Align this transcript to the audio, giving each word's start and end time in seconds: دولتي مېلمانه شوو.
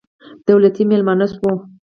دولتي 0.47 0.83
مېلمانه 0.89 1.25
شوو. 1.31 1.53